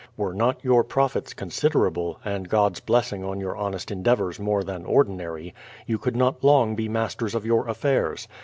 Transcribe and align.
Were 0.17 0.33
not 0.33 0.63
your 0.63 0.83
profits 0.83 1.31
considerable, 1.35 2.19
and 2.25 2.49
God's 2.49 2.79
blessing 2.79 3.23
on 3.23 3.39
your 3.39 3.55
honest 3.55 3.91
en 3.91 4.01
deavours 4.03 4.39
more 4.39 4.63
than 4.63 4.83
ordinary, 4.83 5.53
you 5.85 5.99
could 5.99 6.15
not 6.15 6.43
long 6.43 6.73
be 6.75 6.89
masters 6.89 7.35
of 7.35 7.45
your 7.45 7.65
^flfairs. 7.67 8.25